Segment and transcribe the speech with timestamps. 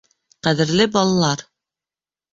[0.47, 1.45] Ҡәҙерле балалар!